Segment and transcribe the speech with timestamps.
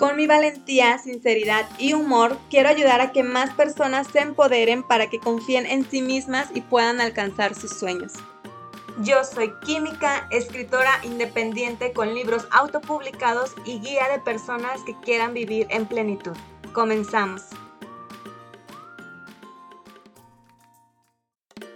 [0.00, 5.10] Con mi valentía, sinceridad y humor, quiero ayudar a que más personas se empoderen para
[5.10, 8.14] que confíen en sí mismas y puedan alcanzar sus sueños.
[9.02, 15.66] Yo soy química, escritora independiente con libros autopublicados y guía de personas que quieran vivir
[15.68, 16.32] en plenitud.
[16.72, 17.42] Comenzamos.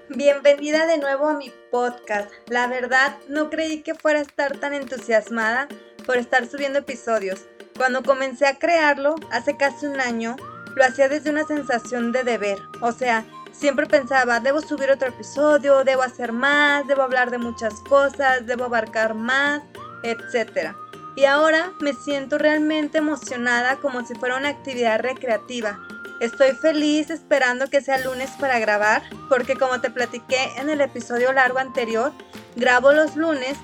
[0.08, 2.32] Bienvenida de nuevo a mi podcast.
[2.48, 5.68] La verdad, no creí que fuera a estar tan entusiasmada
[6.06, 10.36] por estar subiendo episodios cuando comencé a crearlo, hace casi un año,
[10.74, 12.58] lo hacía desde una sensación de deber.
[12.80, 17.74] O sea, siempre pensaba, debo subir otro episodio, debo hacer más, debo hablar de muchas
[17.88, 19.62] cosas, debo abarcar más,
[20.02, 20.74] etc.
[21.16, 25.78] Y ahora me siento realmente emocionada como si fuera una actividad recreativa.
[26.20, 31.32] Estoy feliz esperando que sea lunes para grabar, porque como te platiqué en el episodio
[31.32, 32.12] largo anterior,
[32.56, 33.56] grabo los lunes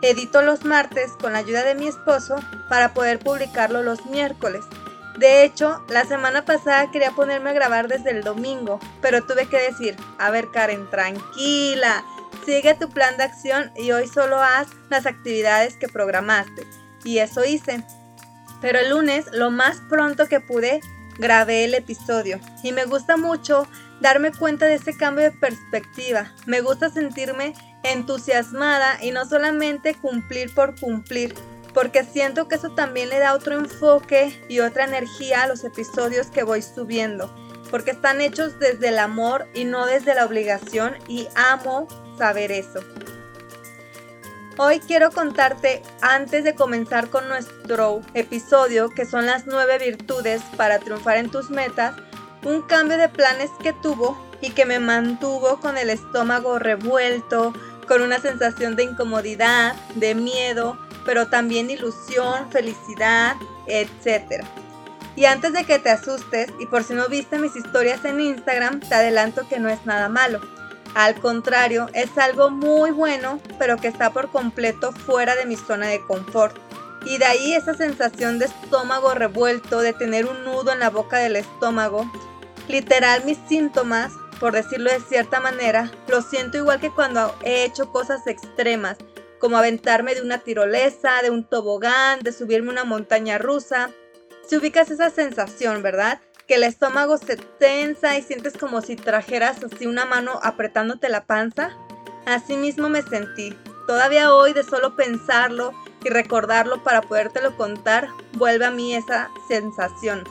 [0.00, 2.36] Edito los martes con la ayuda de mi esposo
[2.68, 4.64] para poder publicarlo los miércoles.
[5.18, 9.58] De hecho, la semana pasada quería ponerme a grabar desde el domingo, pero tuve que
[9.58, 12.04] decir, a ver Karen, tranquila,
[12.46, 16.64] sigue tu plan de acción y hoy solo haz las actividades que programaste.
[17.02, 17.82] Y eso hice.
[18.60, 20.80] Pero el lunes, lo más pronto que pude,
[21.18, 22.38] grabé el episodio.
[22.62, 23.66] Y me gusta mucho
[24.00, 26.32] darme cuenta de ese cambio de perspectiva.
[26.46, 31.34] Me gusta sentirme entusiasmada y no solamente cumplir por cumplir,
[31.74, 36.28] porque siento que eso también le da otro enfoque y otra energía a los episodios
[36.28, 37.34] que voy subiendo,
[37.70, 42.80] porque están hechos desde el amor y no desde la obligación y amo saber eso.
[44.60, 50.80] Hoy quiero contarte, antes de comenzar con nuestro episodio, que son las nueve virtudes para
[50.80, 51.94] triunfar en tus metas,
[52.44, 57.52] un cambio de planes que tuvo y que me mantuvo con el estómago revuelto,
[57.88, 63.34] con una sensación de incomodidad, de miedo, pero también ilusión, felicidad,
[63.66, 64.44] etc.
[65.16, 68.80] Y antes de que te asustes, y por si no viste mis historias en Instagram,
[68.80, 70.40] te adelanto que no es nada malo.
[70.94, 75.86] Al contrario, es algo muy bueno, pero que está por completo fuera de mi zona
[75.86, 76.56] de confort.
[77.04, 81.18] Y de ahí esa sensación de estómago revuelto, de tener un nudo en la boca
[81.18, 82.10] del estómago.
[82.68, 87.90] Literal, mis síntomas por decirlo de cierta manera, lo siento igual que cuando he hecho
[87.90, 88.98] cosas extremas,
[89.38, 93.90] como aventarme de una tirolesa, de un tobogán, de subirme una montaña rusa.
[94.46, 96.20] Si ubicas esa sensación, ¿verdad?
[96.46, 101.24] Que el estómago se tensa y sientes como si trajeras así una mano apretándote la
[101.24, 101.76] panza.
[102.26, 103.56] Así mismo me sentí.
[103.86, 105.72] Todavía hoy de solo pensarlo
[106.04, 110.24] y recordarlo para podértelo contar, vuelve a mí esa sensación.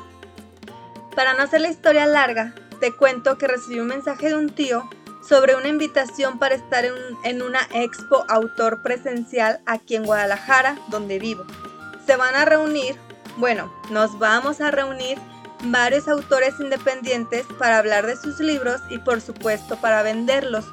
[1.16, 4.88] Para no hacer la historia larga, te cuento que recibí un mensaje de un tío
[5.28, 6.86] sobre una invitación para estar
[7.24, 11.44] en, una expo autor presencial aquí en Guadalajara, donde vivo.
[12.06, 12.96] Se van a reunir,
[13.38, 15.18] bueno, nos vamos a reunir
[15.64, 20.66] varios autores independientes para hablar de sus libros y por supuesto para venderlos.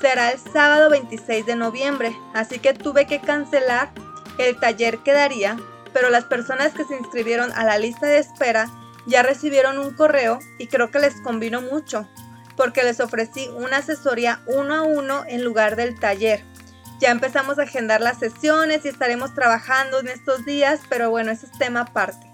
[0.00, 3.90] Será el sábado 26 de noviembre, así que tuve que cancelar
[4.38, 5.56] el taller que daría,
[5.92, 8.70] pero las personas que se inscribieron a la lista de espera
[9.08, 12.06] ya recibieron un correo y creo que les convino mucho,
[12.56, 16.44] porque les ofrecí una asesoría uno a uno en lugar del taller.
[17.00, 21.46] Ya empezamos a agendar las sesiones y estaremos trabajando en estos días, pero bueno, ese
[21.46, 22.26] es tema aparte.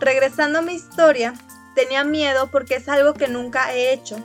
[0.00, 1.34] Regresando a mi historia,
[1.74, 4.16] tenía miedo porque es algo que nunca he hecho.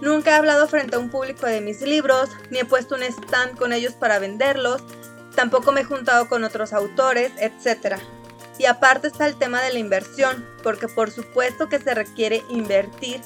[0.00, 3.56] Nunca he hablado frente a un público de mis libros, ni he puesto un stand
[3.56, 4.82] con ellos para venderlos,
[5.34, 7.98] tampoco me he juntado con otros autores, etc.
[8.58, 13.20] Y aparte está el tema de la inversión, porque por supuesto que se requiere invertir.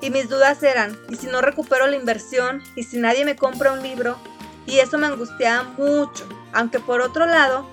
[0.00, 2.62] Y mis dudas eran, ¿y si no recupero la inversión?
[2.74, 4.18] ¿Y si nadie me compra un libro?
[4.66, 7.66] Y eso me angustiaba mucho, aunque por otro lado,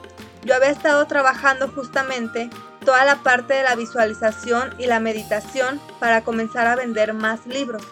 [0.46, 2.50] yo había estado trabajando justamente
[2.86, 7.84] toda la parte de la visualización y la meditación para comenzar a vender más libros.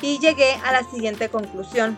[0.00, 1.96] Y llegué a la siguiente conclusión.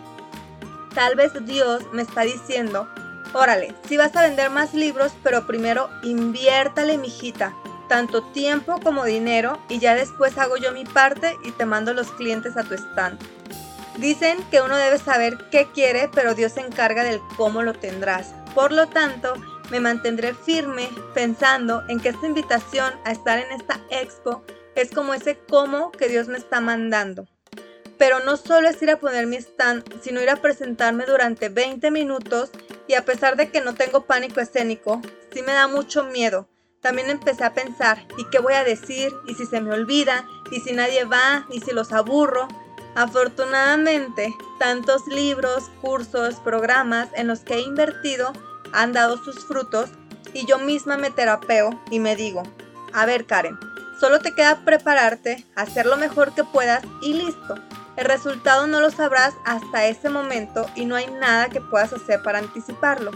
[0.94, 2.88] Tal vez Dios me está diciendo
[3.34, 7.52] Órale, si vas a vender más libros, pero primero inviértale, mijita,
[7.88, 12.12] tanto tiempo como dinero y ya después hago yo mi parte y te mando los
[12.12, 13.19] clientes a tu stand.
[13.98, 18.34] Dicen que uno debe saber qué quiere, pero Dios se encarga del cómo lo tendrás.
[18.54, 19.34] Por lo tanto,
[19.69, 24.44] me mantendré firme pensando en que esta invitación a estar en esta expo
[24.76, 27.26] es como ese cómo que Dios me está mandando.
[27.98, 31.90] Pero no solo es ir a poner mi stand, sino ir a presentarme durante 20
[31.90, 32.50] minutos
[32.86, 35.00] y a pesar de que no tengo pánico escénico,
[35.32, 36.48] sí me da mucho miedo.
[36.81, 39.10] También empecé a pensar, ¿y qué voy a decir?
[39.26, 40.26] ¿Y si se me olvida?
[40.50, 41.46] ¿Y si nadie va?
[41.50, 42.46] ¿Y si los aburro?
[42.94, 48.32] Afortunadamente, tantos libros, cursos, programas en los que he invertido
[48.72, 49.90] han dado sus frutos
[50.32, 52.42] y yo misma me terapeo y me digo,
[52.92, 53.58] a ver Karen,
[53.98, 57.54] solo te queda prepararte, hacer lo mejor que puedas y listo.
[57.96, 62.23] El resultado no lo sabrás hasta ese momento y no hay nada que puedas hacer
[62.23, 63.12] para anticiparlo.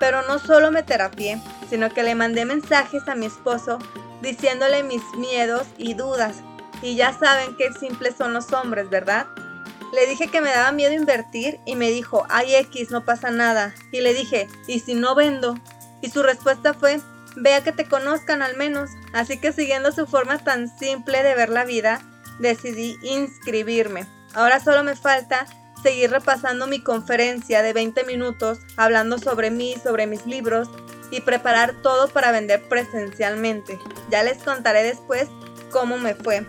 [0.00, 3.78] Pero no solo me terapié, sino que le mandé mensajes a mi esposo
[4.22, 6.36] diciéndole mis miedos y dudas.
[6.80, 9.26] Y ya saben qué simples son los hombres, ¿verdad?
[9.92, 13.74] Le dije que me daba miedo invertir y me dijo, ay X, no pasa nada.
[13.90, 15.58] Y le dije, ¿y si no vendo?
[16.02, 17.00] Y su respuesta fue,
[17.36, 18.90] vea que te conozcan al menos.
[19.12, 22.00] Así que siguiendo su forma tan simple de ver la vida,
[22.38, 24.06] decidí inscribirme.
[24.34, 25.46] Ahora solo me falta
[25.82, 30.68] seguir repasando mi conferencia de 20 minutos, hablando sobre mí, sobre mis libros
[31.10, 33.78] y preparar todo para vender presencialmente.
[34.10, 35.28] Ya les contaré después
[35.70, 36.46] cómo me fue.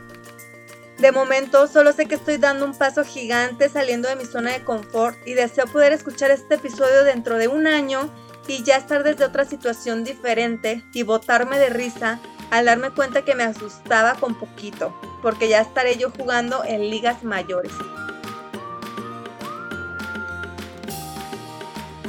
[0.97, 4.65] De momento solo sé que estoy dando un paso gigante saliendo de mi zona de
[4.65, 8.09] confort y deseo poder escuchar este episodio dentro de un año
[8.47, 12.19] y ya estar desde otra situación diferente y botarme de risa
[12.51, 17.23] al darme cuenta que me asustaba con poquito, porque ya estaré yo jugando en ligas
[17.23, 17.71] mayores.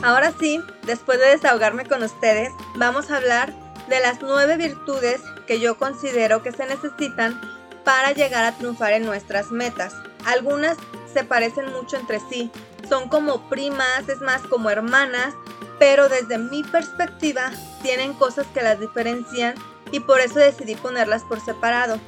[0.03, 3.53] Ahora sí, después de desahogarme con ustedes, vamos a hablar
[3.89, 7.39] de las nueve virtudes que yo considero que se necesitan
[7.85, 9.95] para llegar a triunfar en nuestras metas.
[10.25, 10.79] Algunas
[11.13, 12.51] se parecen mucho entre sí,
[12.89, 15.35] son como primas, es más como hermanas,
[15.79, 17.51] pero desde mi perspectiva
[17.83, 19.55] tienen cosas que las diferencian
[19.93, 21.99] y por eso decidí ponerlas por separado.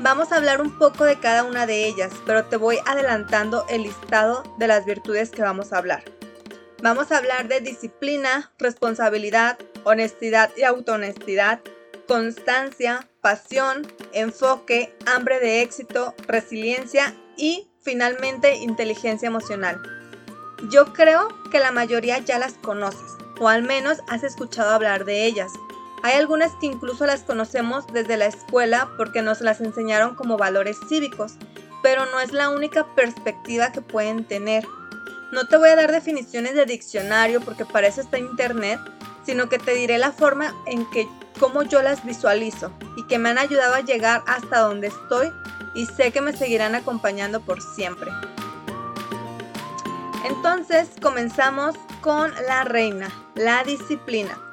[0.00, 3.82] Vamos a hablar un poco de cada una de ellas, pero te voy adelantando el
[3.82, 6.04] listado de las virtudes que vamos a hablar.
[6.80, 11.60] Vamos a hablar de disciplina, responsabilidad, honestidad y autohonestidad,
[12.06, 19.82] constancia, pasión, enfoque, hambre de éxito, resiliencia y finalmente inteligencia emocional.
[20.70, 25.24] Yo creo que la mayoría ya las conoces o al menos has escuchado hablar de
[25.24, 25.52] ellas.
[26.02, 30.76] Hay algunas que incluso las conocemos desde la escuela porque nos las enseñaron como valores
[30.88, 31.34] cívicos,
[31.82, 34.66] pero no es la única perspectiva que pueden tener.
[35.32, 38.80] No te voy a dar definiciones de diccionario porque para eso está internet,
[39.24, 41.08] sino que te diré la forma en que
[41.38, 45.32] cómo yo las visualizo y que me han ayudado a llegar hasta donde estoy
[45.74, 48.10] y sé que me seguirán acompañando por siempre.
[50.24, 54.47] Entonces comenzamos con la reina, la disciplina.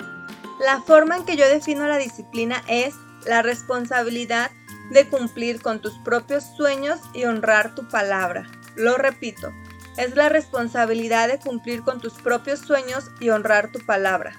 [0.60, 2.94] La forma en que yo defino la disciplina es
[3.26, 4.52] la responsabilidad
[4.90, 8.46] de cumplir con tus propios sueños y honrar tu palabra.
[8.76, 9.52] Lo repito,
[9.98, 14.36] es la responsabilidad de cumplir con tus propios sueños y honrar tu palabra.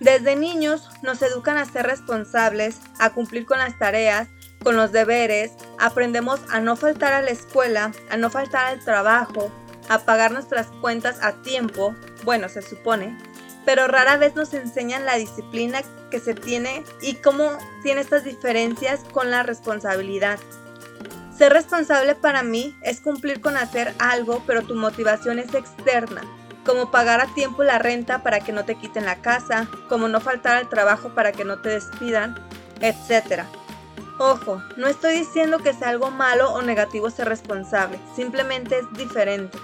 [0.00, 4.28] Desde niños nos educan a ser responsables, a cumplir con las tareas,
[4.62, 9.50] con los deberes, aprendemos a no faltar a la escuela, a no faltar al trabajo,
[9.88, 11.94] a pagar nuestras cuentas a tiempo,
[12.24, 13.16] bueno, se supone,
[13.66, 19.00] pero rara vez nos enseñan la disciplina que se tiene y cómo tiene estas diferencias
[19.12, 20.38] con la responsabilidad.
[21.36, 26.22] Ser responsable para mí es cumplir con hacer algo, pero tu motivación es externa,
[26.64, 30.20] como pagar a tiempo la renta para que no te quiten la casa, como no
[30.20, 32.36] faltar al trabajo para que no te despidan,
[32.80, 33.42] etc.
[34.18, 39.58] Ojo, no estoy diciendo que sea algo malo o negativo ser responsable, simplemente es diferente.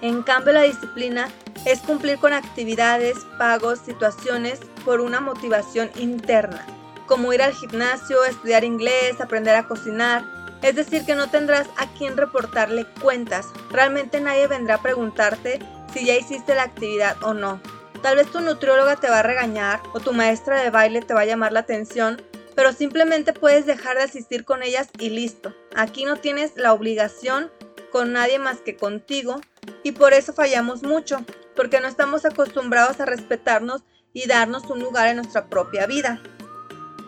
[0.00, 1.28] En cambio, la disciplina
[1.64, 6.64] es cumplir con actividades, pagos, situaciones por una motivación interna,
[7.06, 10.24] como ir al gimnasio, estudiar inglés, aprender a cocinar,
[10.62, 13.46] es decir, que no tendrás a quien reportarle cuentas.
[13.70, 15.58] Realmente nadie vendrá a preguntarte
[15.92, 17.60] si ya hiciste la actividad o no.
[18.02, 21.22] Tal vez tu nutrióloga te va a regañar o tu maestra de baile te va
[21.22, 22.20] a llamar la atención,
[22.54, 25.54] pero simplemente puedes dejar de asistir con ellas y listo.
[25.74, 27.50] Aquí no tienes la obligación
[27.94, 29.40] con nadie más que contigo
[29.84, 31.24] y por eso fallamos mucho,
[31.54, 36.20] porque no estamos acostumbrados a respetarnos y darnos un lugar en nuestra propia vida.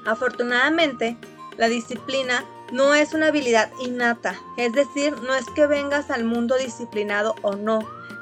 [0.06, 1.16] Afortunadamente,
[1.56, 6.56] la disciplina no es una habilidad innata, es decir, no es que vengas al mundo
[6.56, 7.80] disciplinado o no,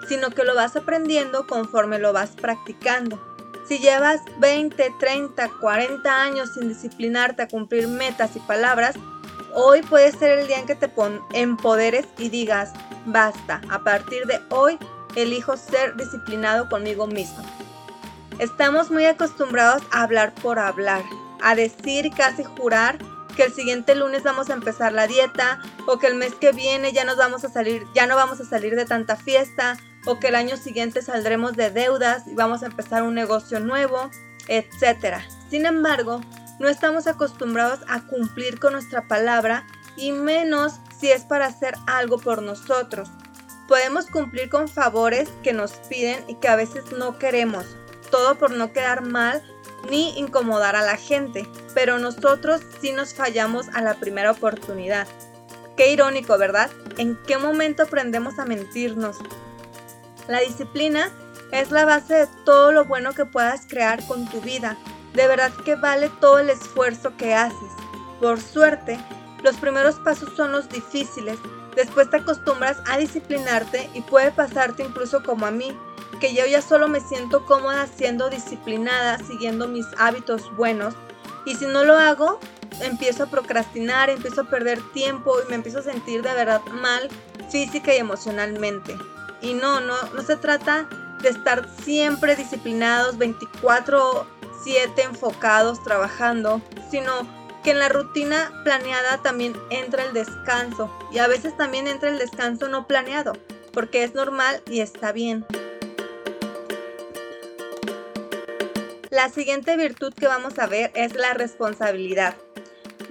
[0.09, 3.23] sino que lo vas aprendiendo conforme lo vas practicando.
[3.69, 8.97] Si llevas 20, 30, 40 años sin disciplinarte a cumplir metas y palabras,
[9.55, 10.91] hoy puede ser el día en que te
[11.33, 12.73] empoderes y digas,
[13.07, 14.79] basta, a partir de hoy
[15.17, 17.43] elijo ser disciplinado conmigo mismo.
[18.39, 21.03] Estamos muy acostumbrados a hablar por hablar,
[21.41, 22.99] a decir casi jurar
[23.37, 26.93] que el siguiente lunes vamos a empezar la dieta o que el mes que viene
[26.93, 30.29] ya nos vamos a salir, ya no vamos a salir de tanta fiesta o que
[30.29, 34.11] el año siguiente saldremos de deudas y vamos a empezar un negocio nuevo,
[34.49, 35.19] etc.
[35.49, 36.21] Sin embargo,
[36.59, 42.19] no estamos acostumbrados a cumplir con nuestra palabra y menos si es para hacer algo
[42.19, 43.09] por nosotros.
[43.69, 47.65] Podemos cumplir con favores que nos piden y que a veces no queremos,
[48.11, 49.43] todo por no quedar mal
[49.91, 55.07] ni incomodar a la gente, pero nosotros sí nos fallamos a la primera oportunidad.
[55.77, 56.71] Qué irónico, ¿verdad?
[56.99, 59.17] ¿En qué momento aprendemos a mentirnos?
[60.29, 61.11] La disciplina
[61.53, 64.77] es la base de todo lo bueno que puedas crear con tu vida.
[65.15, 67.73] De verdad que vale todo el esfuerzo que haces.
[68.21, 68.99] Por suerte,
[69.43, 71.39] los primeros pasos son los difíciles.
[71.77, 75.77] Después te acostumbras a disciplinarte y puede pasarte incluso como a mí,
[76.21, 80.95] que yo ya solo me siento cómoda siendo disciplinada, siguiendo mis hábitos buenos.
[81.45, 82.41] Y si no lo hago,
[82.81, 87.09] empiezo a procrastinar, empiezo a perder tiempo y me empiezo a sentir de verdad mal
[87.51, 88.97] física y emocionalmente.
[89.41, 90.89] Y no, no, no se trata
[91.23, 93.19] de estar siempre disciplinados,
[94.65, 97.13] 24/7 enfocados, trabajando, sino
[97.63, 102.19] que en la rutina planeada también entra el descanso y a veces también entra el
[102.19, 103.33] descanso no planeado,
[103.73, 105.47] porque es normal y está bien.
[109.11, 112.35] La siguiente virtud que vamos a ver es la responsabilidad.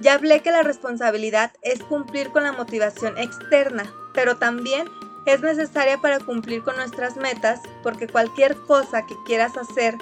[0.00, 4.86] Ya hablé que la responsabilidad es cumplir con la motivación externa, pero también
[5.24, 9.96] es necesaria para cumplir con nuestras metas porque cualquier cosa que quieras hacer,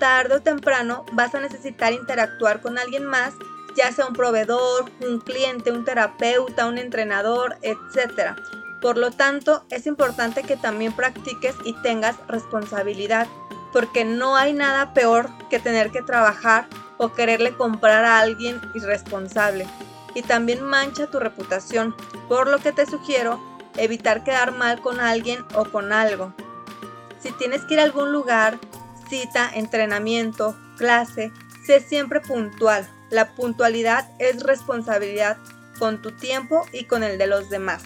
[0.00, 3.34] tarde o temprano vas a necesitar interactuar con alguien más,
[3.76, 8.34] ya sea un proveedor, un cliente, un terapeuta, un entrenador, etc.
[8.80, 13.28] Por lo tanto, es importante que también practiques y tengas responsabilidad,
[13.72, 16.66] porque no hay nada peor que tener que trabajar
[16.98, 19.68] o quererle comprar a alguien irresponsable.
[20.14, 21.94] Y también mancha tu reputación,
[22.28, 23.40] por lo que te sugiero
[23.76, 26.32] evitar quedar mal con alguien o con algo.
[27.20, 28.58] Si tienes que ir a algún lugar,
[29.10, 31.32] cita, entrenamiento, clase,
[31.66, 32.88] sé siempre puntual.
[33.10, 35.36] La puntualidad es responsabilidad
[35.78, 37.82] con tu tiempo y con el de los demás.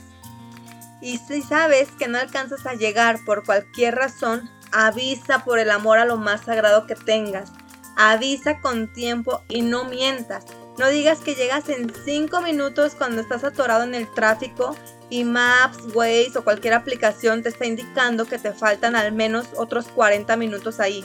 [1.00, 5.98] Y si sabes que no alcanzas a llegar por cualquier razón, avisa por el amor
[5.98, 7.50] a lo más sagrado que tengas.
[7.96, 10.44] Avisa con tiempo y no mientas.
[10.78, 14.74] No digas que llegas en 5 minutos cuando estás atorado en el tráfico
[15.10, 19.86] y Maps, Waze o cualquier aplicación te está indicando que te faltan al menos otros
[19.88, 21.04] 40 minutos ahí.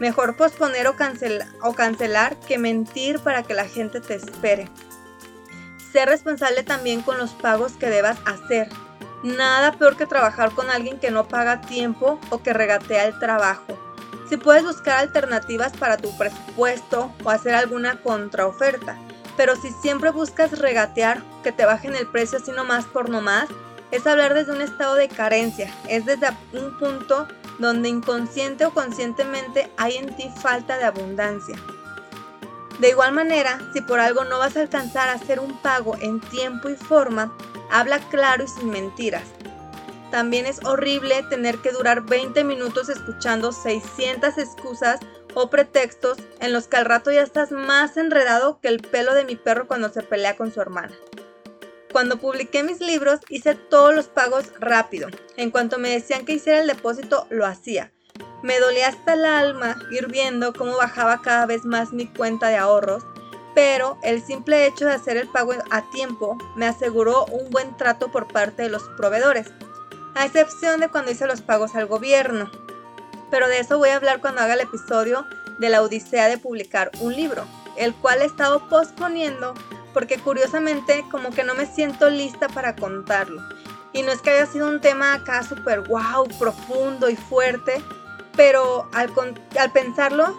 [0.00, 0.94] Mejor posponer o,
[1.62, 4.68] o cancelar que mentir para que la gente te espere.
[5.92, 8.68] Sé responsable también con los pagos que debas hacer.
[9.22, 13.78] Nada peor que trabajar con alguien que no paga tiempo o que regatea el trabajo.
[14.28, 18.96] Si puedes buscar alternativas para tu presupuesto o hacer alguna contraoferta.
[19.38, 23.48] Pero si siempre buscas regatear, que te bajen el precio así nomás por nomás,
[23.92, 27.28] es hablar desde un estado de carencia, es desde un punto
[27.60, 31.56] donde inconsciente o conscientemente hay en ti falta de abundancia.
[32.80, 36.20] De igual manera, si por algo no vas a alcanzar a hacer un pago en
[36.20, 37.32] tiempo y forma,
[37.70, 39.24] habla claro y sin mentiras.
[40.10, 44.98] También es horrible tener que durar 20 minutos escuchando 600 excusas
[45.34, 49.24] o pretextos en los que al rato ya estás más enredado que el pelo de
[49.24, 50.94] mi perro cuando se pelea con su hermana.
[51.92, 55.08] Cuando publiqué mis libros hice todos los pagos rápido.
[55.36, 57.92] En cuanto me decían que hiciera el depósito, lo hacía.
[58.42, 62.56] Me dolía hasta el alma ir viendo cómo bajaba cada vez más mi cuenta de
[62.56, 63.04] ahorros,
[63.54, 68.12] pero el simple hecho de hacer el pago a tiempo me aseguró un buen trato
[68.12, 69.48] por parte de los proveedores
[70.14, 72.50] a excepción de cuando hice los pagos al gobierno.
[73.30, 75.26] Pero de eso voy a hablar cuando haga el episodio
[75.58, 77.44] de la odisea de publicar un libro,
[77.76, 79.54] el cual he estado posponiendo
[79.92, 83.42] porque curiosamente como que no me siento lista para contarlo.
[83.92, 87.82] Y no es que haya sido un tema acá súper wow, profundo y fuerte,
[88.36, 89.12] pero al,
[89.58, 90.38] al pensarlo,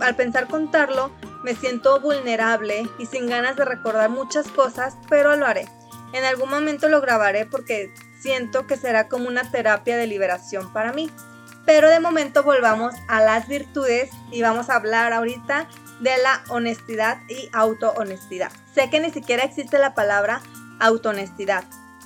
[0.00, 1.12] al pensar contarlo,
[1.44, 5.68] me siento vulnerable y sin ganas de recordar muchas cosas, pero lo haré.
[6.12, 10.92] En algún momento lo grabaré porque siento que será como una terapia de liberación para
[10.92, 11.10] mí.
[11.66, 15.68] Pero de momento volvamos a las virtudes y vamos a hablar ahorita
[16.00, 18.52] de la honestidad y autohonestidad.
[18.72, 20.40] Sé que ni siquiera existe la palabra
[20.78, 21.64] autohonestidad.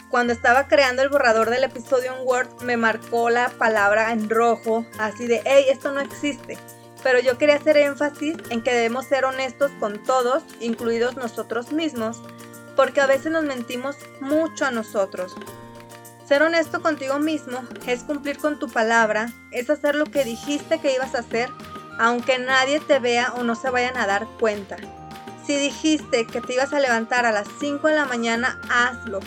[0.08, 4.84] Cuando estaba creando el borrador del episodio en Word me marcó la palabra en rojo,
[4.98, 6.58] así de, hey, esto no existe.
[7.02, 12.20] Pero yo quería hacer énfasis en que debemos ser honestos con todos, incluidos nosotros mismos,
[12.76, 15.36] porque a veces nos mentimos mucho a nosotros.
[16.30, 20.94] Ser honesto contigo mismo es cumplir con tu palabra, es hacer lo que dijiste que
[20.94, 21.50] ibas a hacer,
[21.98, 24.76] aunque nadie te vea o no se vayan a dar cuenta.
[25.44, 29.18] Si dijiste que te ibas a levantar a las 5 de la mañana, hazlo.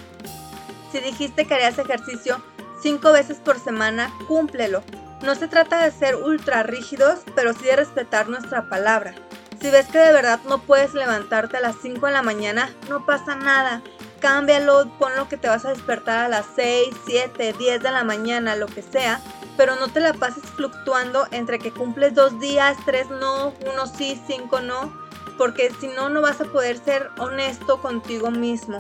[0.94, 2.42] Si dijiste que harías ejercicio
[2.82, 4.82] 5 veces por semana, cúmplelo.
[5.24, 9.14] No se trata de ser ultra rígidos, pero sí de respetar nuestra palabra.
[9.60, 13.06] Si ves que de verdad no puedes levantarte a las 5 de la mañana, no
[13.06, 13.82] pasa nada.
[14.24, 18.56] Cámbialo, lo que te vas a despertar a las 6, 7, 10 de la mañana,
[18.56, 19.20] lo que sea,
[19.58, 24.18] pero no te la pases fluctuando entre que cumples dos días, tres no, uno sí,
[24.26, 24.98] cinco no,
[25.38, 28.78] porque si no, no vas a poder ser honesto contigo mismo.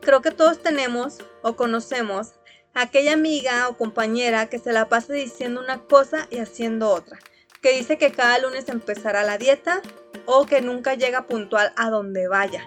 [0.00, 2.28] Creo que todos tenemos o conocemos
[2.72, 7.18] aquella amiga o compañera que se la pasa diciendo una cosa y haciendo otra,
[7.60, 9.82] que dice que cada lunes empezará la dieta
[10.26, 12.62] o que nunca llega puntual a donde vaya.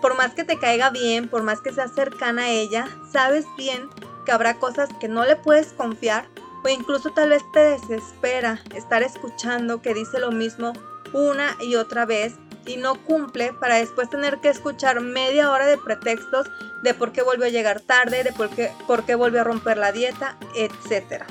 [0.00, 3.88] Por más que te caiga bien, por más que seas cercana a ella, sabes bien
[4.24, 6.28] que habrá cosas que no le puedes confiar
[6.64, 10.72] o incluso tal vez te desespera estar escuchando que dice lo mismo
[11.12, 12.34] una y otra vez
[12.66, 16.50] y no cumple para después tener que escuchar media hora de pretextos
[16.82, 19.78] de por qué volvió a llegar tarde, de por qué, por qué volvió a romper
[19.78, 21.24] la dieta, etc.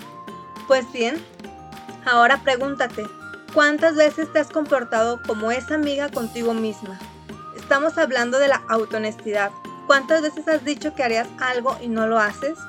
[0.67, 1.21] Pues bien,
[2.05, 3.05] ahora pregúntate,
[3.53, 6.97] ¿cuántas veces te has comportado como esa amiga contigo misma?
[7.65, 9.49] Estamos hablando de la autohonestidad.
[9.87, 12.59] ¿Cuántas veces has dicho que harías algo y no lo haces?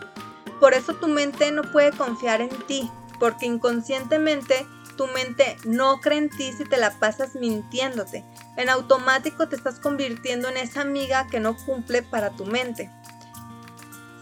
[0.59, 6.17] Por eso tu mente no puede confiar en ti, porque inconscientemente tu mente no cree
[6.17, 8.25] en ti si te la pasas mintiéndote.
[8.57, 12.91] En automático te estás convirtiendo en esa amiga que no cumple para tu mente.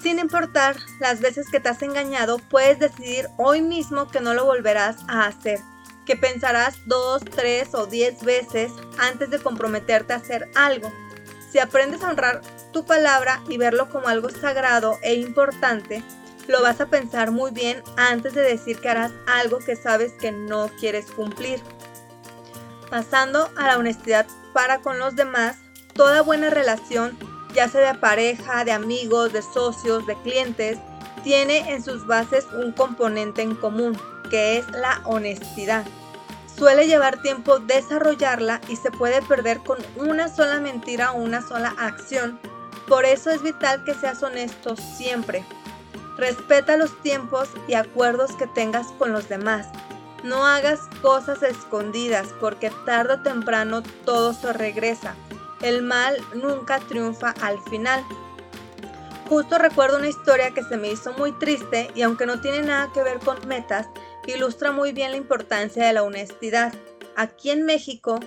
[0.03, 4.45] Sin importar las veces que te has engañado, puedes decidir hoy mismo que no lo
[4.45, 5.61] volverás a hacer,
[6.07, 10.93] que pensarás dos, tres o diez veces antes de comprometerte a hacer algo.
[11.51, 12.43] Si aprendes a honrar
[12.73, 16.03] tu palabra y verlo como algo sagrado e importante,
[16.49, 20.33] lo vas a pensar muy bien antes de decir que harás algo que sabes que
[20.33, 21.61] no quieres cumplir.
[22.91, 25.57] Pasando a la honestidad para con los demás,
[25.95, 27.17] toda buena relación,
[27.55, 30.79] ya sea de pareja, de amigos, de socios, de clientes,
[31.23, 33.97] tiene en sus bases un componente en común,
[34.35, 35.85] que es la honestidad.
[36.59, 41.73] Suele llevar tiempo desarrollarla y se puede perder con una sola mentira o una sola
[41.79, 42.41] acción.
[42.89, 45.45] Por eso es vital que seas honesto siempre,
[46.17, 49.69] Respeta los tiempos y acuerdos que tengas con los demás.
[50.25, 55.15] No hagas cosas escondidas porque tarde o temprano todo se regresa.
[55.63, 58.05] El mal nunca triunfa al final.
[59.29, 62.91] Justo recuerdo una historia que se me hizo muy triste y aunque no tiene nada
[62.93, 63.89] que ver con metas,
[64.33, 66.73] ilustra muy bien la importancia de la honestidad.
[67.17, 68.21] Aquí en México,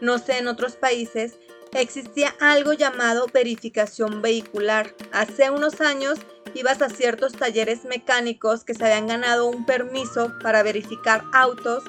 [0.00, 1.38] no sé en otros países,
[1.72, 4.94] existía algo llamado verificación vehicular.
[5.12, 6.18] Hace unos años
[6.54, 11.84] ibas a ciertos talleres mecánicos que se habían ganado un permiso para verificar autos,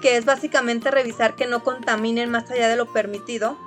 [0.00, 3.58] que es básicamente revisar que no contaminen más allá de lo permitido,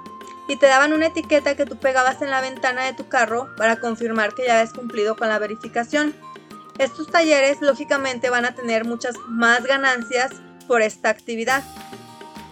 [0.47, 3.80] y te daban una etiqueta que tú pegabas en la ventana de tu carro para
[3.80, 6.13] confirmar que ya habías cumplido con la verificación.
[6.78, 10.32] Estos talleres lógicamente van a tener muchas más ganancias
[10.68, 11.64] por esta actividad.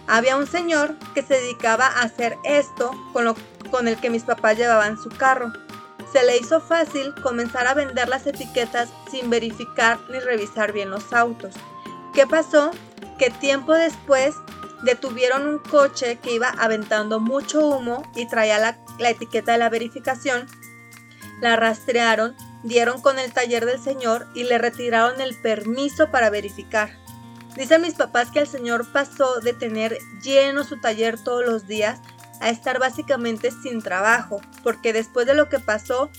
[0.06, 3.36] Había un señor que se dedicaba a hacer esto con, lo,
[3.70, 5.52] con el que mis papás llevaban su carro
[6.12, 11.12] se le hizo fácil comenzar a vender las etiquetas sin verificar ni revisar bien los
[11.12, 11.54] autos.
[12.12, 12.72] ¿Qué pasó?
[13.18, 14.34] Que tiempo después
[14.82, 18.78] detuvieron un coche que iba aventando mucho humo y traía la,
[19.08, 20.46] etiqueta de la verificación,
[21.40, 26.90] la rastrearon, dieron con el taller del señor y le retiraron el permiso para verificar.
[27.56, 32.00] Dicen mis papás que el señor pasó de tener lleno su taller todos los días
[32.40, 36.10] a estar básicamente sin trabajo, porque después de lo que pasó,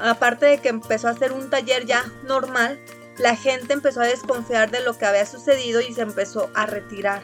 [0.00, 2.80] aparte de que empezó a hacer un taller ya normal,
[3.18, 7.22] la gente empezó a desconfiar de lo que había sucedido y se empezó a retirar.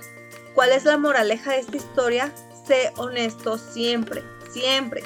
[0.54, 2.32] ¿Cuál es la moraleja de esta historia?
[2.66, 5.02] Sé honesto siempre, siempre.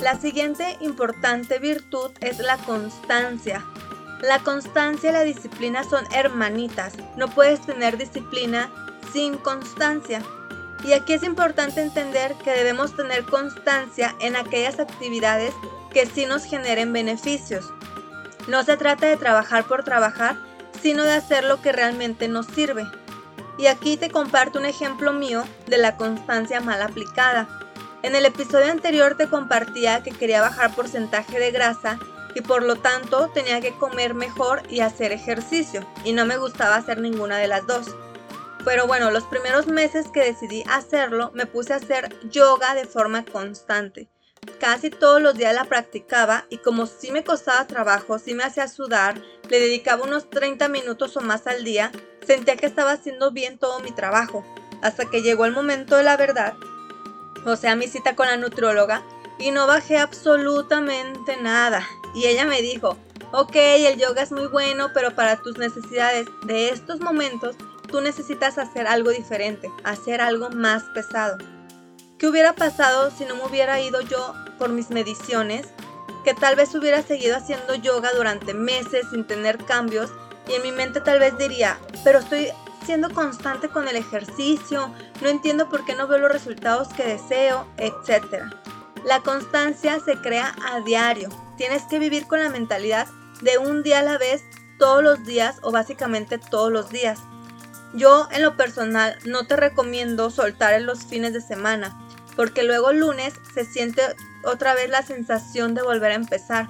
[0.00, 3.64] La siguiente importante virtud es la constancia.
[4.20, 6.94] La constancia y la disciplina son hermanitas.
[7.16, 8.70] No puedes tener disciplina
[9.12, 10.22] sin constancia.
[10.84, 15.54] Y aquí es importante entender que debemos tener constancia en aquellas actividades
[15.92, 17.72] que sí nos generen beneficios.
[18.48, 20.36] No se trata de trabajar por trabajar,
[20.82, 22.86] sino de hacer lo que realmente nos sirve.
[23.56, 27.48] Y aquí te comparto un ejemplo mío de la constancia mal aplicada.
[28.04, 31.98] En el episodio anterior te compartía que quería bajar porcentaje de grasa
[32.34, 36.76] y por lo tanto tenía que comer mejor y hacer ejercicio, y no me gustaba
[36.76, 37.96] hacer ninguna de las dos.
[38.62, 43.24] Pero bueno, los primeros meses que decidí hacerlo, me puse a hacer yoga de forma
[43.24, 44.06] constante.
[44.60, 48.68] Casi todos los días la practicaba y como sí me costaba trabajo, sí me hacía
[48.68, 51.90] sudar, le dedicaba unos 30 minutos o más al día,
[52.26, 54.44] sentía que estaba haciendo bien todo mi trabajo.
[54.82, 56.52] hasta que llegó el momento de la verdad,
[57.44, 59.02] o sea, mi cita con la nutrióloga,
[59.38, 61.86] y no bajé absolutamente nada.
[62.14, 62.96] Y ella me dijo,
[63.32, 67.56] ok, el yoga es muy bueno, pero para tus necesidades de estos momentos,
[67.88, 71.38] tú necesitas hacer algo diferente, hacer algo más pesado.
[72.18, 75.66] ¿Qué hubiera pasado si no me hubiera ido yo por mis mediciones?
[76.24, 80.10] Que tal vez hubiera seguido haciendo yoga durante meses sin tener cambios
[80.48, 82.48] y en mi mente tal vez diría, pero estoy
[82.84, 87.66] siendo constante con el ejercicio, no entiendo por qué no veo los resultados que deseo,
[87.78, 88.44] etc.
[89.04, 91.28] La constancia se crea a diario.
[91.56, 93.06] Tienes que vivir con la mentalidad
[93.42, 94.42] de un día a la vez,
[94.78, 97.20] todos los días o básicamente todos los días.
[97.94, 101.96] Yo en lo personal no te recomiendo soltar en los fines de semana,
[102.34, 104.02] porque luego lunes se siente
[104.44, 106.68] otra vez la sensación de volver a empezar.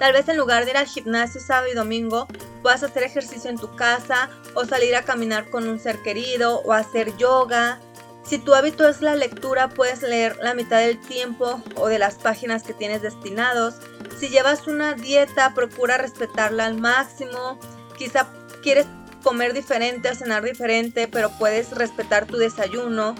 [0.00, 2.26] Tal vez en lugar de ir al gimnasio sábado y domingo,
[2.62, 6.72] puedas hacer ejercicio en tu casa o salir a caminar con un ser querido o
[6.72, 7.78] hacer yoga.
[8.24, 12.14] Si tu hábito es la lectura, puedes leer la mitad del tiempo o de las
[12.14, 13.74] páginas que tienes destinados.
[14.18, 17.60] Si llevas una dieta, procura respetarla al máximo.
[17.98, 18.26] Quizá
[18.62, 18.86] quieres
[19.22, 23.14] comer diferente o cenar diferente, pero puedes respetar tu desayuno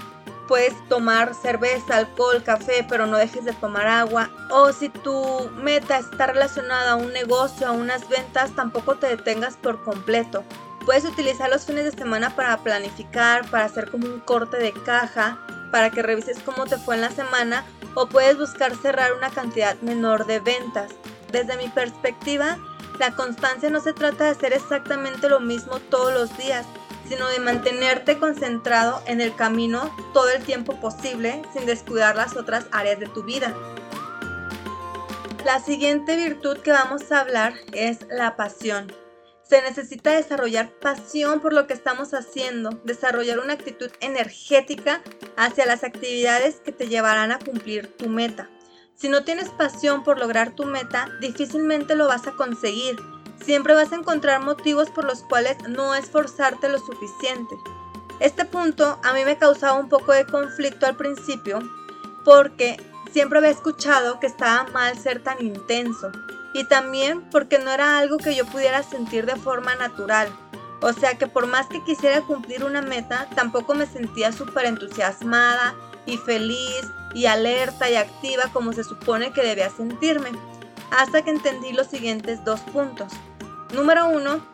[0.50, 4.28] puedes tomar cerveza, alcohol, café, pero no dejes de tomar agua.
[4.50, 9.56] O si tu meta está relacionada a un negocio, a unas ventas, tampoco te detengas
[9.56, 10.42] por completo.
[10.84, 15.38] Puedes utilizar los fines de semana para planificar, para hacer como un corte de caja,
[15.70, 19.76] para que revises cómo te fue en la semana o puedes buscar cerrar una cantidad
[19.82, 20.90] menor de ventas.
[21.30, 22.58] Desde mi perspectiva,
[22.98, 26.66] la constancia no se trata de hacer exactamente lo mismo todos los días,
[27.10, 32.66] sino de mantenerte concentrado en el camino todo el tiempo posible sin descuidar las otras
[32.70, 33.52] áreas de tu vida.
[35.44, 38.92] La siguiente virtud que vamos a hablar es la pasión.
[39.42, 45.02] Se necesita desarrollar pasión por lo que estamos haciendo, desarrollar una actitud energética
[45.36, 48.48] hacia las actividades que te llevarán a cumplir tu meta.
[48.94, 52.96] Si no tienes pasión por lograr tu meta, difícilmente lo vas a conseguir
[53.44, 57.56] Siempre vas a encontrar motivos por los cuales no esforzarte lo suficiente.
[58.20, 61.58] Este punto a mí me causaba un poco de conflicto al principio
[62.24, 62.76] porque
[63.12, 66.12] siempre había escuchado que estaba mal ser tan intenso
[66.52, 70.28] y también porque no era algo que yo pudiera sentir de forma natural.
[70.82, 75.74] O sea que por más que quisiera cumplir una meta, tampoco me sentía súper entusiasmada
[76.06, 76.82] y feliz
[77.14, 80.30] y alerta y activa como se supone que debía sentirme.
[80.90, 83.12] Hasta que entendí los siguientes dos puntos.
[83.72, 84.44] Número uno,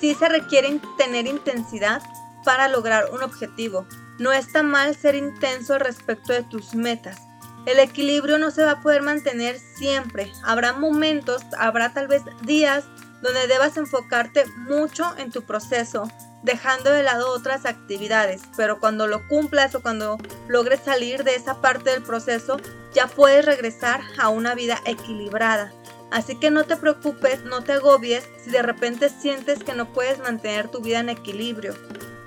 [0.00, 2.02] sí se requiere tener intensidad
[2.44, 3.86] para lograr un objetivo.
[4.18, 7.18] No está mal ser intenso respecto de tus metas.
[7.66, 10.30] El equilibrio no se va a poder mantener siempre.
[10.44, 12.84] Habrá momentos, habrá tal vez días
[13.22, 16.10] donde debas enfocarte mucho en tu proceso,
[16.42, 21.62] dejando de lado otras actividades, pero cuando lo cumplas o cuando logres salir de esa
[21.62, 22.58] parte del proceso,
[22.92, 25.72] ya puedes regresar a una vida equilibrada.
[26.10, 30.18] Así que no te preocupes, no te agobies si de repente sientes que no puedes
[30.20, 31.74] mantener tu vida en equilibrio,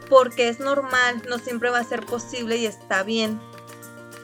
[0.09, 3.39] porque es normal, no siempre va a ser posible y está bien.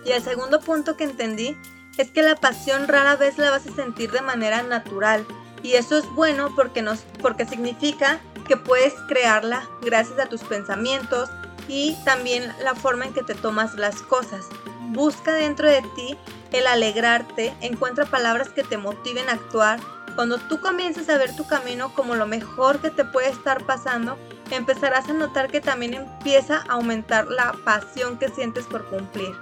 [0.05, 1.57] Y el segundo punto que entendí
[1.97, 5.25] es que la pasión rara vez la vas a sentir de manera natural.
[5.61, 11.29] Y eso es bueno porque, nos, porque significa que puedes crearla gracias a tus pensamientos
[11.67, 14.45] y también la forma en que te tomas las cosas.
[14.89, 16.17] Busca dentro de ti
[16.53, 19.79] el alegrarte, encuentra palabras que te motiven a actuar.
[20.15, 24.17] Cuando tú comiences a ver tu camino como lo mejor que te puede estar pasando,
[24.51, 29.35] empezarás a notar que también empieza a aumentar la pasión que sientes por cumplir.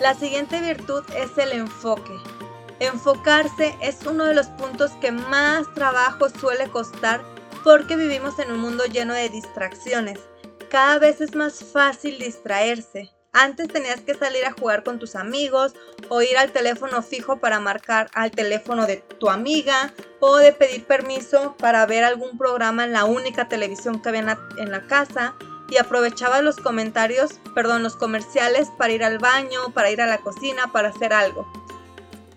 [0.00, 2.14] La siguiente virtud es el enfoque.
[2.80, 7.22] Enfocarse es uno de los puntos que más trabajo suele costar
[7.62, 10.18] porque vivimos en un mundo lleno de distracciones.
[10.68, 13.12] Cada vez es más fácil distraerse.
[13.34, 15.74] Antes tenías que salir a jugar con tus amigos
[16.08, 20.84] o ir al teléfono fijo para marcar al teléfono de tu amiga o de pedir
[20.84, 25.34] permiso para ver algún programa en la única televisión que había en la casa
[25.68, 30.18] y aprovechabas los comentarios, perdón, los comerciales para ir al baño, para ir a la
[30.18, 31.50] cocina, para hacer algo.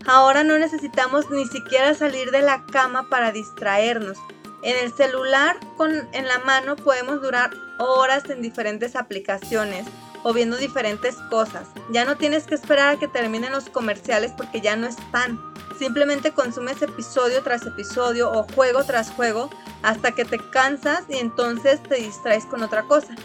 [0.07, 4.17] Ahora no necesitamos ni siquiera salir de la cama para distraernos.
[4.63, 9.85] En el celular con, en la mano podemos durar horas en diferentes aplicaciones
[10.23, 11.67] o viendo diferentes cosas.
[11.91, 15.39] Ya no tienes que esperar a que terminen los comerciales porque ya no están.
[15.77, 19.49] Simplemente consumes episodio tras episodio o juego tras juego
[19.83, 23.15] hasta que te cansas y entonces te distraes con otra cosa.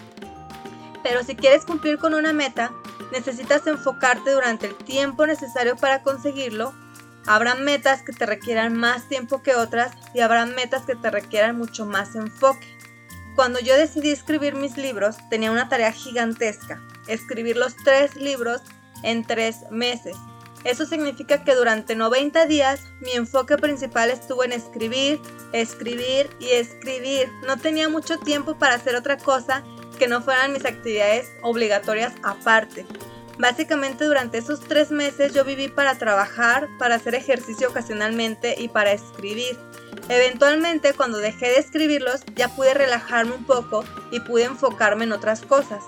[1.02, 2.72] Pero si quieres cumplir con una meta,
[3.10, 6.72] necesitas enfocarte durante el tiempo necesario para conseguirlo.
[7.26, 11.56] Habrá metas que te requieran más tiempo que otras y habrá metas que te requieran
[11.56, 12.71] mucho más enfoque.
[13.34, 18.60] Cuando yo decidí escribir mis libros, tenía una tarea gigantesca, escribir los tres libros
[19.02, 20.16] en tres meses.
[20.64, 25.20] Eso significa que durante 90 días mi enfoque principal estuvo en escribir,
[25.52, 27.28] escribir y escribir.
[27.46, 29.64] No tenía mucho tiempo para hacer otra cosa
[29.98, 32.86] que no fueran mis actividades obligatorias aparte.
[33.38, 38.92] Básicamente durante esos tres meses yo viví para trabajar, para hacer ejercicio ocasionalmente y para
[38.92, 39.58] escribir.
[40.08, 45.40] Eventualmente cuando dejé de escribirlos ya pude relajarme un poco y pude enfocarme en otras
[45.42, 45.84] cosas.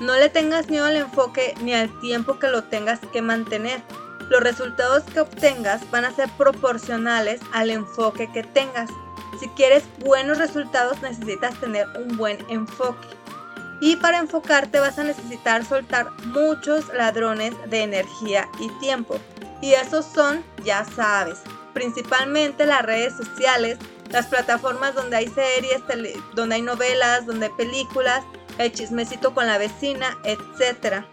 [0.00, 3.82] No le tengas miedo al enfoque ni al tiempo que lo tengas que mantener.
[4.28, 8.90] Los resultados que obtengas van a ser proporcionales al enfoque que tengas.
[9.38, 13.08] Si quieres buenos resultados necesitas tener un buen enfoque.
[13.80, 19.18] Y para enfocarte vas a necesitar soltar muchos ladrones de energía y tiempo.
[19.60, 21.38] Y esos son, ya sabes,
[21.74, 23.78] principalmente las redes sociales,
[24.10, 25.82] las plataformas donde hay series,
[26.34, 28.24] donde hay novelas, donde hay películas,
[28.58, 31.04] el chismecito con la vecina, etc.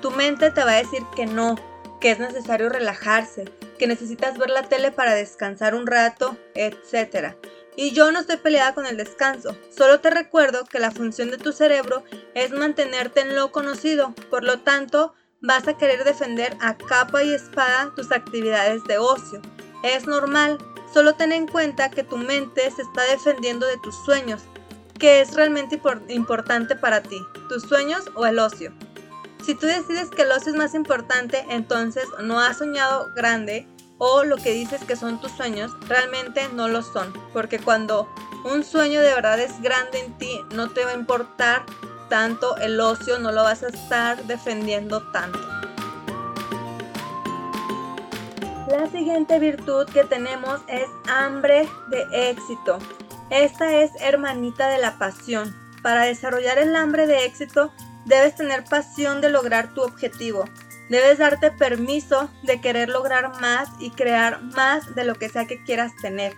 [0.00, 1.56] Tu mente te va a decir que no,
[2.00, 3.44] que es necesario relajarse,
[3.78, 7.36] que necesitas ver la tele para descansar un rato, etc.
[7.76, 11.38] Y yo no estoy peleada con el descanso, solo te recuerdo que la función de
[11.38, 12.02] tu cerebro
[12.34, 17.34] es mantenerte en lo conocido, por lo tanto, vas a querer defender a capa y
[17.34, 19.42] espada tus actividades de ocio.
[19.82, 20.58] Es normal,
[20.92, 24.42] solo ten en cuenta que tu mente se está defendiendo de tus sueños,
[24.98, 27.20] ¿Qué es realmente importante para ti?
[27.50, 28.72] ¿Tus sueños o el ocio?
[29.44, 34.24] Si tú decides que el ocio es más importante, entonces no has soñado grande o
[34.24, 37.12] lo que dices que son tus sueños realmente no lo son.
[37.32, 38.08] Porque cuando
[38.44, 41.64] un sueño de verdad es grande en ti, no te va a importar
[42.08, 45.38] tanto el ocio, no lo vas a estar defendiendo tanto.
[48.68, 52.78] La siguiente virtud que tenemos es hambre de éxito.
[53.30, 55.54] Esta es hermanita de la pasión.
[55.82, 57.72] Para desarrollar el hambre de éxito,
[58.06, 60.44] debes tener pasión de lograr tu objetivo.
[60.88, 65.62] Debes darte permiso de querer lograr más y crear más de lo que sea que
[65.64, 66.34] quieras tener.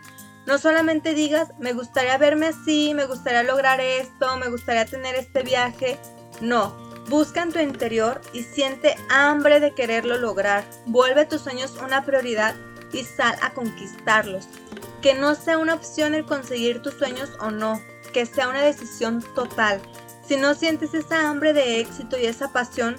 [0.47, 5.43] No solamente digas, me gustaría verme así, me gustaría lograr esto, me gustaría tener este
[5.43, 5.99] viaje.
[6.41, 6.75] No,
[7.11, 10.65] busca en tu interior y siente hambre de quererlo lograr.
[10.87, 12.55] Vuelve tus sueños una prioridad
[12.93, 14.49] y sal a conquistarlos.
[15.03, 17.83] Que no sea una opción el conseguir tus sueños o no,
[18.15, 19.83] que sea una decisión total.
[20.27, 22.97] Si no sientes esa hambre de éxito y esa pasión,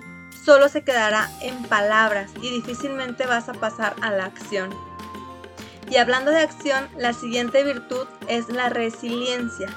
[0.50, 4.72] solo se quedará en palabras y difícilmente vas a pasar a la acción.
[5.92, 9.68] Y hablando de acción, la siguiente virtud es la resiliencia.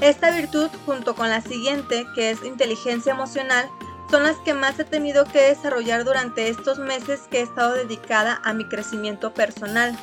[0.00, 3.68] Esta virtud, junto con la siguiente, que es inteligencia emocional,
[4.12, 8.40] son las que más he tenido que desarrollar durante estos meses que he estado dedicada
[8.44, 9.98] a mi crecimiento personal.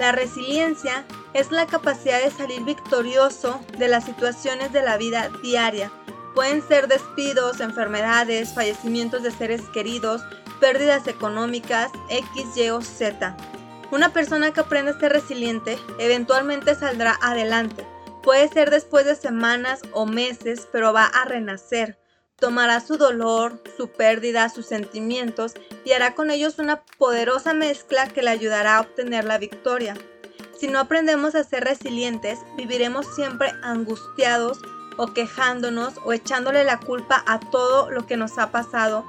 [0.00, 5.92] La resiliencia es la capacidad de salir victorioso de las situaciones de la vida diaria.
[6.34, 10.22] Pueden ser despidos, enfermedades, fallecimientos de seres queridos,
[10.60, 13.36] pérdidas económicas, X, Y o Z.
[13.90, 17.86] Una persona que aprende a ser resiliente eventualmente saldrá adelante.
[18.22, 21.98] Puede ser después de semanas o meses, pero va a renacer
[22.42, 28.20] tomará su dolor, su pérdida, sus sentimientos y hará con ellos una poderosa mezcla que
[28.20, 29.94] le ayudará a obtener la victoria.
[30.58, 34.58] Si no aprendemos a ser resilientes, viviremos siempre angustiados
[34.96, 39.04] o quejándonos o echándole la culpa a todo lo que nos ha pasado.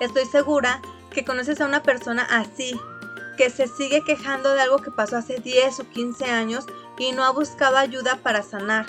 [0.00, 2.78] Estoy segura que conoces a una persona así,
[3.36, 6.66] que se sigue quejando de algo que pasó hace 10 o 15 años
[6.98, 8.86] y no ha buscado ayuda para sanar.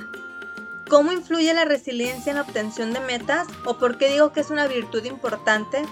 [0.89, 3.47] ¿Cómo influye la resiliencia en la obtención de metas?
[3.65, 5.83] ¿O por qué digo que es una virtud importante?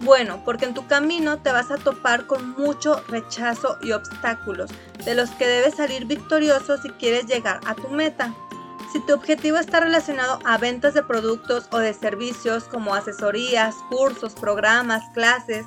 [0.00, 4.70] Bueno, porque en tu camino te vas a topar con mucho rechazo y obstáculos,
[5.04, 8.32] de los que debes salir victorioso si quieres llegar a tu meta.
[8.92, 14.34] Si tu objetivo está relacionado a ventas de productos o de servicios como asesorías, cursos,
[14.34, 15.66] programas, clases,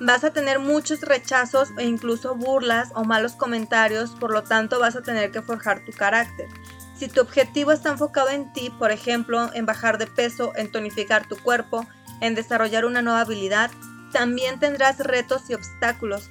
[0.00, 4.96] vas a tener muchos rechazos e incluso burlas o malos comentarios, por lo tanto vas
[4.96, 6.48] a tener que forjar tu carácter.
[6.96, 11.26] Si tu objetivo está enfocado en ti, por ejemplo, en bajar de peso, en tonificar
[11.26, 11.86] tu cuerpo,
[12.20, 13.70] en desarrollar una nueva habilidad,
[14.12, 16.30] también tendrás retos y obstáculos.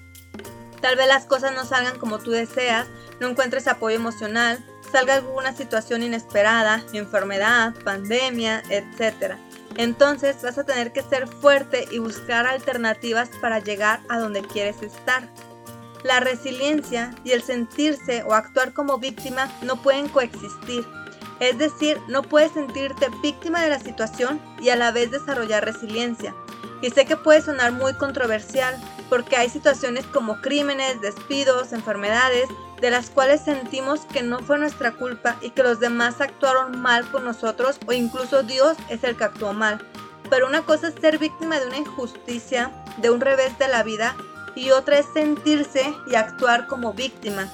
[0.82, 2.88] Tal vez las cosas no salgan como tú deseas,
[3.20, 9.36] no encuentres apoyo emocional, salga alguna situación inesperada, enfermedad, pandemia, etc.
[9.78, 14.82] Entonces vas a tener que ser fuerte y buscar alternativas para llegar a donde quieres
[14.82, 15.28] estar.
[16.04, 20.86] La resiliencia y el sentirse o actuar como víctima no pueden coexistir.
[21.40, 26.36] Es decir, no puedes sentirte víctima de la situación y a la vez desarrollar resiliencia.
[26.82, 28.76] Y sé que puede sonar muy controversial
[29.10, 32.48] porque hay situaciones como crímenes, despidos, enfermedades
[32.82, 37.10] de las cuales sentimos que no fue nuestra culpa y que los demás actuaron mal
[37.12, 39.80] con nosotros o incluso Dios es el que actuó mal.
[40.30, 44.16] Pero una cosa es ser víctima de una injusticia, de un revés de la vida,
[44.56, 47.48] y otra es sentirse y actuar como víctima.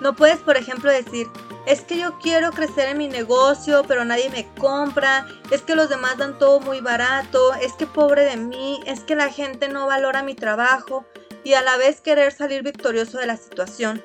[0.00, 1.26] No puedes, por ejemplo, decir,
[1.66, 5.88] es que yo quiero crecer en mi negocio, pero nadie me compra, es que los
[5.88, 9.86] demás dan todo muy barato, es que pobre de mí, es que la gente no
[9.86, 11.06] valora mi trabajo
[11.44, 14.02] y a la vez querer salir victorioso de la situación.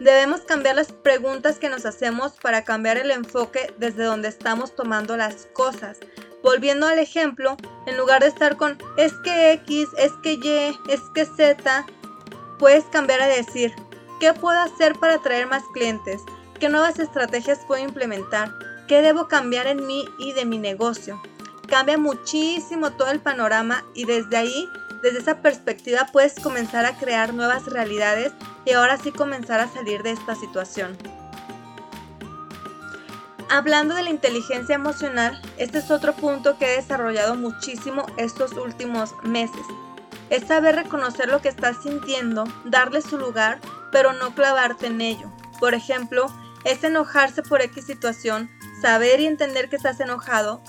[0.00, 5.16] Debemos cambiar las preguntas que nos hacemos para cambiar el enfoque desde donde estamos tomando
[5.16, 5.98] las cosas.
[6.42, 11.00] Volviendo al ejemplo, en lugar de estar con es que X, es que Y, es
[11.14, 11.86] que Z,
[12.58, 13.72] puedes cambiar a decir,
[14.18, 16.20] ¿qué puedo hacer para atraer más clientes?
[16.58, 18.52] ¿Qué nuevas estrategias puedo implementar?
[18.88, 21.22] ¿Qué debo cambiar en mí y de mi negocio?
[21.68, 24.68] Cambia muchísimo todo el panorama y desde ahí,
[25.02, 28.32] desde esa perspectiva, puedes comenzar a crear nuevas realidades
[28.64, 30.96] y ahora sí comenzar a salir de esta situación.
[33.50, 39.14] Hablando de la inteligencia emocional, este es otro punto que he desarrollado muchísimo estos últimos
[39.22, 39.66] meses.
[40.30, 43.60] Es saber reconocer lo que estás sintiendo, darle su lugar,
[43.92, 45.30] pero no clavarte en ello.
[45.60, 46.26] Por ejemplo,
[46.64, 48.50] es enojarse por X situación,
[48.80, 50.62] saber y entender que estás enojado,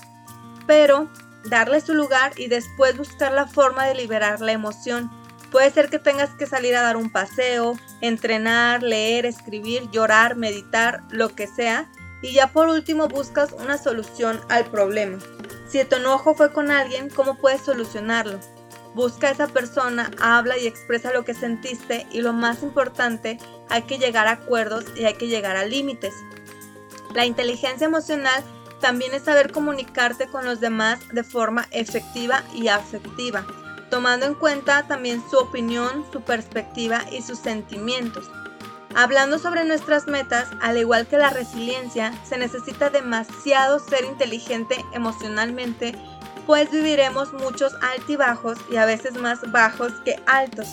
[0.66, 1.08] pero
[1.44, 5.10] darle su lugar y después buscar la forma de liberar la emoción.
[5.56, 11.02] Puede ser que tengas que salir a dar un paseo, entrenar, leer, escribir, llorar, meditar,
[11.08, 11.90] lo que sea,
[12.20, 15.16] y ya por último buscas una solución al problema.
[15.66, 18.38] Si tu enojo fue con alguien, ¿cómo puedes solucionarlo?
[18.94, 23.38] Busca a esa persona, habla y expresa lo que sentiste y lo más importante,
[23.70, 26.12] hay que llegar a acuerdos y hay que llegar a límites.
[27.14, 28.44] La inteligencia emocional
[28.82, 33.46] también es saber comunicarte con los demás de forma efectiva y afectiva,
[33.90, 38.30] tomando en cuenta también su opinión, su perspectiva y sus sentimientos.
[38.94, 45.94] Hablando sobre nuestras metas, al igual que la resiliencia, se necesita demasiado ser inteligente emocionalmente
[46.46, 50.68] pues viviremos muchos altibajos y a veces más bajos que altos.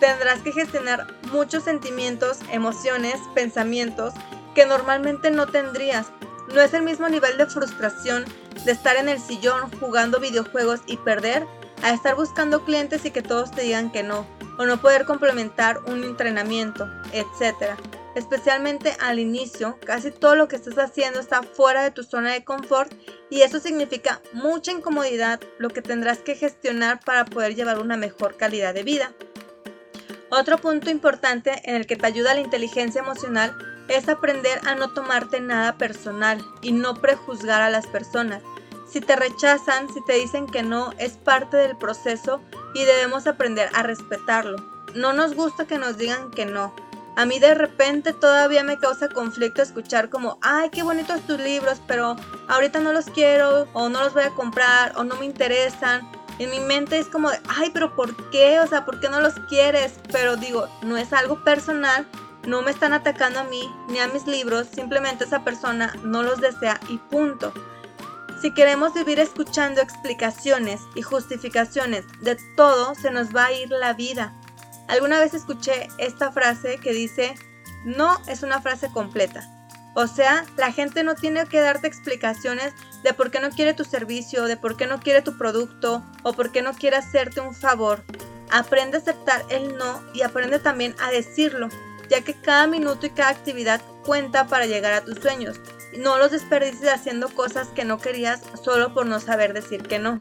[0.00, 4.14] Tendrás que gestionar muchos sentimientos, emociones, pensamientos
[4.54, 6.06] que normalmente no tendrías.
[6.54, 8.24] No es el mismo nivel de frustración
[8.64, 11.46] de estar en el sillón jugando videojuegos y perder
[11.84, 14.26] a estar buscando clientes y que todos te digan que no,
[14.58, 17.78] o no poder complementar un entrenamiento, etc
[18.14, 22.44] especialmente al inicio, casi todo lo que estás haciendo está fuera de tu zona de
[22.44, 22.92] confort
[23.28, 28.36] y eso significa mucha incomodidad, lo que tendrás que gestionar para poder llevar una mejor
[28.36, 29.12] calidad de vida.
[30.30, 33.56] Otro punto importante en el que te ayuda la inteligencia emocional
[33.88, 38.42] es aprender a no tomarte nada personal y no prejuzgar a las personas.
[38.94, 42.40] Si te rechazan, si te dicen que no, es parte del proceso
[42.74, 44.56] y debemos aprender a respetarlo.
[44.94, 46.72] No nos gusta que nos digan que no,
[47.16, 51.82] a mí de repente todavía me causa conflicto escuchar como, ay, qué bonitos tus libros,
[51.88, 52.14] pero
[52.46, 56.08] ahorita no los quiero, o no los voy a comprar, o no me interesan.
[56.38, 58.60] En mi mente es como, ay, pero ¿por qué?
[58.60, 59.94] O sea, ¿por qué no los quieres?
[60.12, 62.06] Pero digo, no es algo personal,
[62.46, 66.40] no me están atacando a mí ni a mis libros, simplemente esa persona no los
[66.40, 67.52] desea y punto.
[68.44, 73.94] Si queremos vivir escuchando explicaciones y justificaciones de todo, se nos va a ir la
[73.94, 74.34] vida.
[74.86, 77.36] Alguna vez escuché esta frase que dice,
[77.86, 79.48] no es una frase completa.
[79.94, 83.84] O sea, la gente no tiene que darte explicaciones de por qué no quiere tu
[83.84, 87.54] servicio, de por qué no quiere tu producto o por qué no quiere hacerte un
[87.54, 88.04] favor.
[88.50, 91.70] Aprende a aceptar el no y aprende también a decirlo,
[92.10, 95.58] ya que cada minuto y cada actividad cuenta para llegar a tus sueños.
[95.98, 100.20] No los desperdicies haciendo cosas que no querías solo por no saber decir que no.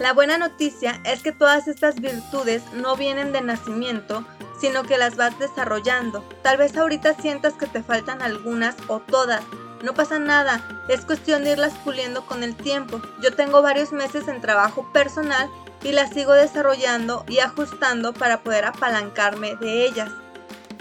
[0.00, 4.24] La buena noticia es que todas estas virtudes no vienen de nacimiento,
[4.60, 6.22] sino que las vas desarrollando.
[6.42, 9.42] Tal vez ahorita sientas que te faltan algunas o todas.
[9.82, 13.00] No pasa nada, es cuestión de irlas puliendo con el tiempo.
[13.20, 15.48] Yo tengo varios meses en trabajo personal
[15.82, 20.10] y las sigo desarrollando y ajustando para poder apalancarme de ellas.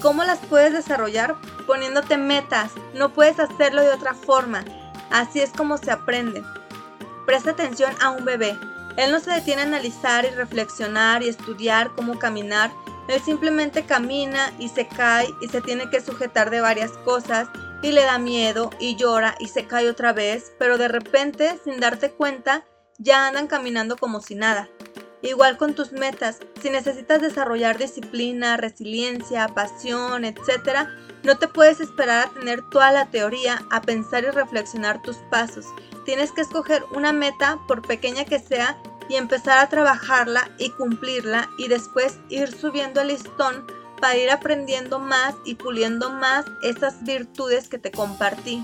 [0.01, 1.35] ¿Cómo las puedes desarrollar?
[1.65, 2.71] Poniéndote metas.
[2.93, 4.63] No puedes hacerlo de otra forma.
[5.09, 6.43] Así es como se aprende.
[7.25, 8.57] Presta atención a un bebé.
[8.97, 12.71] Él no se detiene a analizar y reflexionar y estudiar cómo caminar.
[13.07, 17.47] Él simplemente camina y se cae y se tiene que sujetar de varias cosas
[17.81, 21.79] y le da miedo y llora y se cae otra vez, pero de repente, sin
[21.79, 22.65] darte cuenta,
[22.97, 24.69] ya andan caminando como si nada.
[25.27, 30.87] Igual con tus metas, si necesitas desarrollar disciplina, resiliencia, pasión, etc.,
[31.23, 35.65] no te puedes esperar a tener toda la teoría, a pensar y reflexionar tus pasos.
[36.05, 38.77] Tienes que escoger una meta, por pequeña que sea,
[39.09, 43.67] y empezar a trabajarla y cumplirla y después ir subiendo el listón
[43.99, 48.63] para ir aprendiendo más y puliendo más esas virtudes que te compartí.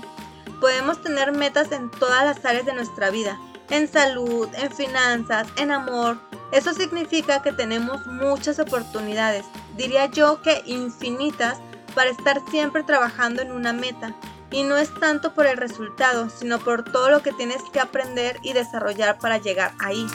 [0.62, 3.38] Podemos tener metas en todas las áreas de nuestra vida,
[3.68, 6.16] en salud, en finanzas, en amor.
[6.52, 9.44] Eso significa que tenemos muchas oportunidades,
[9.76, 11.58] diría yo que infinitas,
[11.94, 14.14] para estar siempre trabajando en una meta.
[14.50, 18.38] Y no es tanto por el resultado, sino por todo lo que tienes que aprender
[18.42, 20.06] y desarrollar para llegar ahí.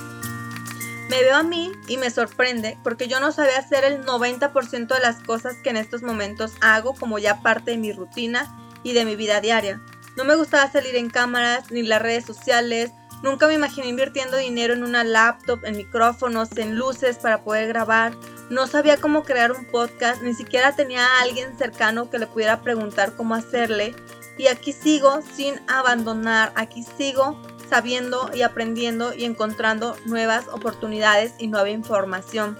[1.10, 5.00] Me veo a mí y me sorprende porque yo no sabía hacer el 90% de
[5.00, 9.06] las cosas que en estos momentos hago como ya parte de mi rutina y de
[9.06, 9.82] mi vida diaria.
[10.16, 12.92] No me gustaba salir en cámaras ni las redes sociales,
[13.24, 18.14] nunca me imaginé invirtiendo dinero en una laptop, en micrófonos, en luces para poder grabar.
[18.50, 22.62] No sabía cómo crear un podcast, ni siquiera tenía a alguien cercano que le pudiera
[22.62, 23.96] preguntar cómo hacerle.
[24.38, 27.40] Y aquí sigo sin abandonar, aquí sigo
[27.70, 32.58] sabiendo y aprendiendo y encontrando nuevas oportunidades y nueva información.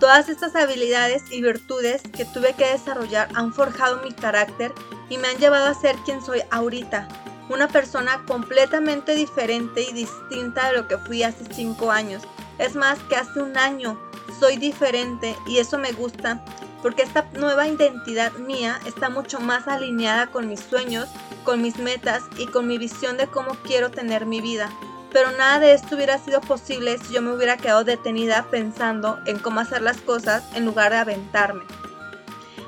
[0.00, 4.72] Todas estas habilidades y virtudes que tuve que desarrollar han forjado mi carácter
[5.08, 7.08] y me han llevado a ser quien soy ahorita,
[7.48, 12.22] una persona completamente diferente y distinta de lo que fui hace cinco años.
[12.58, 13.98] Es más que hace un año
[14.38, 16.44] soy diferente y eso me gusta
[16.82, 21.08] porque esta nueva identidad mía está mucho más alineada con mis sueños,
[21.44, 24.70] con mis metas y con mi visión de cómo quiero tener mi vida.
[25.12, 29.38] Pero nada de esto hubiera sido posible si yo me hubiera quedado detenida pensando en
[29.38, 31.64] cómo hacer las cosas en lugar de aventarme.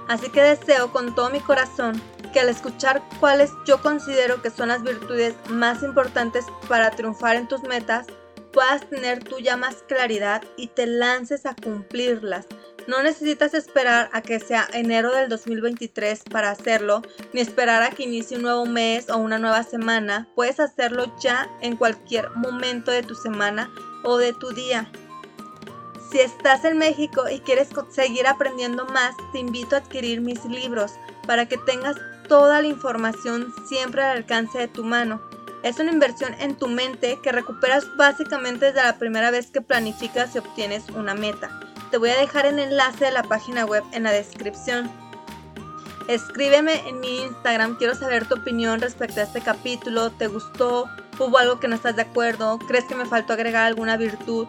[0.09, 2.01] Así que deseo con todo mi corazón
[2.33, 7.49] que al escuchar cuáles yo considero que son las virtudes más importantes para triunfar en
[7.49, 8.07] tus metas,
[8.53, 12.47] puedas tener tú ya más claridad y te lances a cumplirlas
[12.91, 17.03] no necesitas esperar a que sea enero del 2023 para hacerlo,
[17.33, 20.29] ni esperar a que inicie un nuevo mes o una nueva semana.
[20.35, 23.71] Puedes hacerlo ya en cualquier momento de tu semana
[24.03, 24.91] o de tu día.
[26.11, 30.95] Si estás en México y quieres seguir aprendiendo más, te invito a adquirir mis libros
[31.29, 31.97] para que tengas
[32.31, 35.21] toda la información siempre al alcance de tu mano.
[35.65, 40.37] Es una inversión en tu mente que recuperas básicamente desde la primera vez que planificas
[40.37, 41.59] y obtienes una meta.
[41.91, 44.89] Te voy a dejar el enlace de la página web en la descripción.
[46.07, 50.11] Escríbeme en mi Instagram, quiero saber tu opinión respecto a este capítulo.
[50.11, 50.89] ¿Te gustó?
[51.19, 52.61] ¿Hubo algo que no estás de acuerdo?
[52.69, 54.47] ¿Crees que me faltó agregar alguna virtud?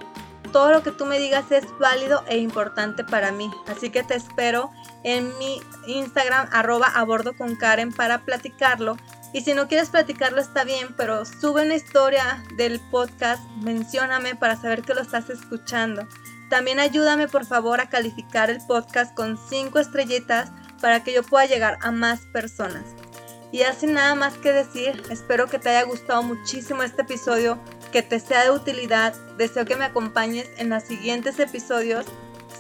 [0.52, 3.50] Todo lo que tú me digas es válido e importante para mí.
[3.68, 4.72] Así que te espero
[5.04, 8.98] en mi Instagram arroba a bordo con Karen para platicarlo.
[9.34, 14.58] Y si no quieres platicarlo está bien, pero sube una historia del podcast, mencióname para
[14.58, 16.06] saber que lo estás escuchando.
[16.50, 21.46] También ayúdame por favor a calificar el podcast con 5 estrellitas para que yo pueda
[21.46, 22.84] llegar a más personas.
[23.54, 27.58] Y así nada más que decir, espero que te haya gustado muchísimo este episodio,
[27.92, 32.06] que te sea de utilidad, deseo que me acompañes en los siguientes episodios.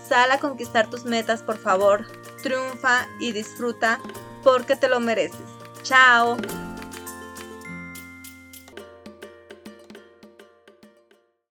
[0.07, 2.05] Sal a conquistar tus metas, por favor,
[2.43, 3.99] triunfa y disfruta
[4.43, 5.39] porque te lo mereces.
[5.83, 6.37] Chao.